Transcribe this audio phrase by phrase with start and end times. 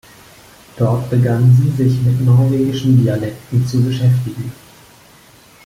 [0.77, 4.51] Dort begann sie, sich mit norwegischen Dialekten zu beschäftigen.